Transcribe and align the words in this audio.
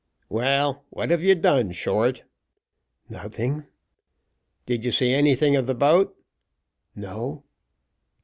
"Well, 0.29 0.83
what 0.89 1.11
have 1.11 1.21
you 1.21 1.35
done, 1.35 1.73
Short?" 1.73 2.23
"Nothing." 3.07 3.67
"Did 4.65 4.83
you 4.83 4.89
see 4.89 5.13
anything 5.13 5.55
of 5.55 5.67
the 5.67 5.75
boat?" 5.75 6.17
"No." 6.95 7.43